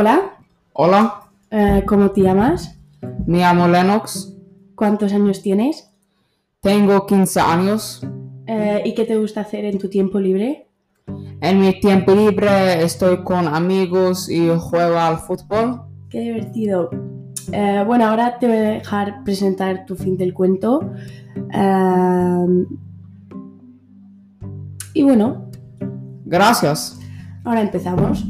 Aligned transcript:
Hola, 0.00 0.38
Hola, 0.74 1.22
eh, 1.50 1.82
¿cómo 1.84 2.12
te 2.12 2.20
llamas? 2.20 2.78
me 3.26 3.38
llamo 3.38 3.66
Lennox, 3.66 4.32
¿Cuántos 4.76 5.12
años 5.12 5.42
tienes? 5.42 5.90
tengo 6.60 7.04
15 7.04 7.40
años. 7.40 8.06
Eh, 8.46 8.80
¿Y 8.84 8.94
qué 8.94 9.04
te 9.06 9.16
gusta 9.18 9.40
hacer 9.40 9.64
en 9.64 9.76
tu 9.80 9.88
tiempo 9.90 10.20
libre? 10.20 10.68
En 11.40 11.60
mi 11.60 11.80
tiempo 11.80 12.14
libre 12.14 12.80
estoy 12.84 13.24
con 13.24 13.48
amigos 13.48 14.30
y 14.30 14.48
juego 14.56 14.98
al 15.00 15.18
fútbol. 15.18 15.80
Qué 16.10 16.20
divertido. 16.20 16.90
Eh, 17.50 17.82
bueno, 17.84 18.06
ahora 18.06 18.38
te 18.38 18.46
voy 18.46 18.56
a 18.56 18.60
dejar 18.60 19.24
presentar 19.24 19.84
tu 19.84 19.96
fin 19.96 20.16
del 20.16 20.32
cuento. 20.32 20.92
Eh, 21.52 22.64
y 24.94 25.02
bueno, 25.02 25.50
Gracias. 26.24 27.00
ahora 27.42 27.62
empezamos. 27.62 28.24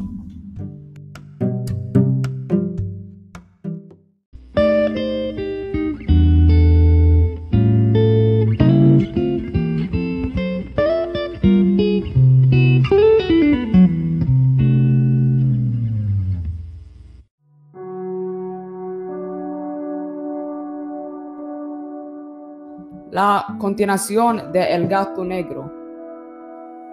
La 23.10 23.56
continuación 23.58 24.52
de 24.52 24.62
El 24.74 24.86
gato 24.86 25.24
negro. 25.24 25.72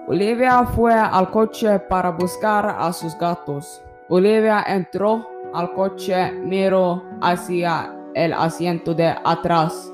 Olivia 0.07 0.63
fue 0.63 0.93
al 0.93 1.29
coche 1.29 1.77
para 1.77 2.11
buscar 2.11 2.73
a 2.79 2.93
sus 2.93 3.17
gatos. 3.17 3.83
Olivia 4.07 4.63
entró 4.65 5.27
al 5.53 5.73
coche, 5.73 6.31
miró 6.31 7.03
hacia 7.19 7.93
el 8.13 8.31
asiento 8.31 8.93
de 8.93 9.13
atrás 9.25 9.91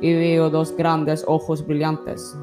y 0.00 0.14
vio 0.14 0.48
dos 0.48 0.76
grandes 0.76 1.24
ojos 1.26 1.66
brillantes. 1.66 2.38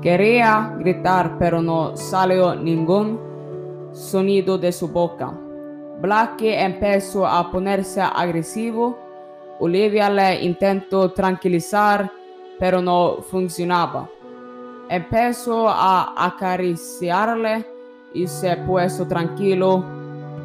Quería 0.00 0.76
gritar, 0.78 1.38
pero 1.40 1.60
no 1.60 1.96
salió 1.96 2.54
ningún 2.54 3.18
sonido 3.90 4.56
de 4.56 4.70
su 4.70 4.86
boca. 4.86 5.32
Blackie 6.00 6.54
empezó 6.54 7.26
a 7.26 7.50
ponerse 7.50 8.00
agresivo. 8.00 8.96
Olivia 9.58 10.08
le 10.08 10.44
intentó 10.44 11.10
tranquilizar, 11.10 12.12
pero 12.58 12.80
no 12.80 13.18
funcionaba. 13.22 14.08
Empezó 14.88 15.68
a 15.68 16.14
acariciarle 16.16 17.66
y 18.14 18.26
se 18.26 18.56
puso 18.56 19.06
tranquilo, 19.06 19.84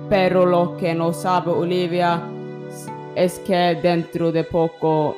pero 0.09 0.45
lo 0.45 0.75
que 0.77 0.93
no 0.93 1.13
sabe 1.13 1.51
Olivia 1.51 2.21
es 3.15 3.39
que 3.39 3.79
dentro 3.81 4.31
de 4.31 4.43
poco 4.43 5.15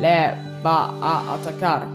le 0.00 0.34
va 0.64 0.94
a 1.00 1.34
atacar. 1.34 1.86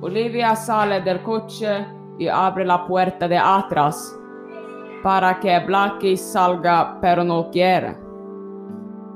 Olivia 0.00 0.54
sale 0.54 1.00
del 1.00 1.22
coche 1.22 1.84
y 2.18 2.28
abre 2.28 2.64
la 2.64 2.86
puerta 2.86 3.26
de 3.26 3.38
atrás 3.38 4.14
para 5.02 5.38
que 5.40 5.58
Blackie 5.60 6.16
salga, 6.16 6.98
pero 7.00 7.24
no 7.24 7.50
quiere. 7.50 8.05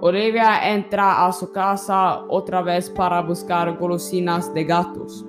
Olivia 0.03 0.67
entra 0.67 1.27
a 1.27 1.31
su 1.31 1.53
casa 1.53 2.25
otra 2.29 2.63
vez 2.63 2.89
para 2.89 3.21
buscar 3.21 3.77
golosinas 3.77 4.53
de 4.55 4.65
gatos. 4.65 5.27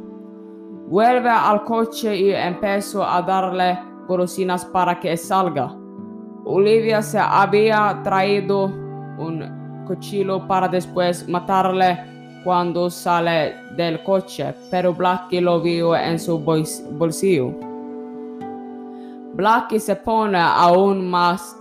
Vuelve 0.88 1.30
al 1.30 1.66
coche 1.66 2.16
y 2.16 2.32
empezó 2.32 3.04
a 3.04 3.22
darle 3.22 3.78
golosinas 4.08 4.64
para 4.64 4.98
que 4.98 5.18
salga. 5.18 5.76
Olivia 6.46 7.02
se 7.02 7.20
había 7.20 8.00
traído 8.02 8.66
un 9.18 9.84
cuchillo 9.86 10.48
para 10.48 10.70
después 10.70 11.28
matarle 11.28 12.00
cuando 12.46 12.90
sale 12.90 13.54
del 13.76 14.02
coche, 14.04 14.54
pero 14.70 14.94
Blackie 14.94 15.42
lo 15.42 15.60
vio 15.60 15.98
en 15.98 16.18
su 16.18 16.40
bols- 16.40 16.82
bolsillo. 16.98 17.54
Blackie 19.34 19.82
se 19.82 19.98
pone 19.98 20.40
aún 20.40 21.10
más 21.10 21.58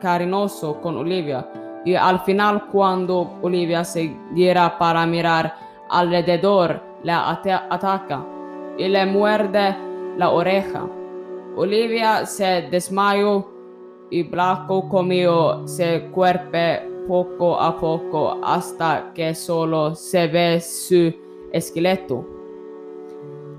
cariñoso 0.00 0.80
con 0.80 0.96
Olivia 0.96 1.46
y 1.88 1.94
al 1.94 2.20
final 2.20 2.66
cuando 2.66 3.30
Olivia 3.40 3.82
se 3.84 4.14
gira 4.34 4.76
para 4.78 5.06
mirar 5.06 5.54
alrededor 5.88 6.80
ata- 7.08 7.66
ataca 7.70 8.22
y 8.76 8.88
le 8.88 9.06
muerde 9.06 9.74
la 10.18 10.28
oreja. 10.30 10.86
Olivia 11.56 12.26
se 12.26 12.68
desmayó 12.70 13.46
y 14.10 14.22
Blacko 14.22 14.88
comió 14.88 15.66
se 15.66 16.10
cuerpe 16.10 16.82
poco 17.08 17.58
a 17.58 17.74
poco 17.78 18.38
hasta 18.42 19.10
que 19.14 19.34
solo 19.34 19.94
se 19.94 20.26
ve 20.28 20.60
su 20.60 21.12
esqueleto. 21.52 22.24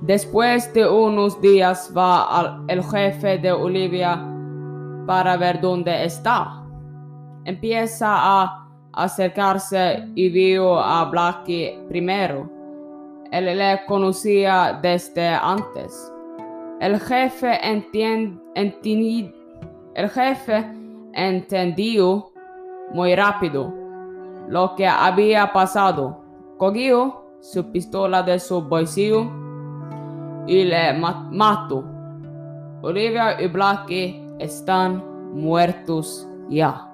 Después 0.02 0.72
de 0.74 0.88
unos 0.88 1.42
días 1.42 1.92
va 1.98 2.24
al- 2.40 2.64
el 2.68 2.84
jefe 2.84 3.38
de 3.40 3.52
Olivia 3.52 4.24
para 5.08 5.36
ver 5.36 5.60
dónde 5.60 6.06
está. 6.06 6.59
Empieza 7.46 8.08
a 8.10 8.68
acercarse 8.94 10.08
y 10.16 10.30
vio 10.30 10.80
a 10.80 11.06
Blackie 11.06 11.80
primero. 11.88 12.50
Él 13.32 13.46
le 13.46 13.80
conocía 13.88 14.78
desde 14.82 15.28
antes. 15.30 16.12
El 16.80 17.00
jefe 20.10 20.60
entendió 21.14 22.32
muy 22.94 23.16
rápido 23.16 23.74
lo 24.48 24.76
que 24.76 24.88
había 24.88 25.52
pasado. 25.54 26.24
Cogió 26.58 27.26
su 27.42 27.72
pistola 27.72 28.24
de 28.24 28.40
su 28.40 28.62
bolsillo 28.62 29.26
y 30.48 30.64
le 30.64 30.94
ma- 30.94 31.28
mató. 31.32 31.84
Olivia 32.82 33.40
y 33.42 33.48
Blackie 33.48 34.26
están 34.40 35.04
muertos 35.34 36.28
ya. 36.50 36.89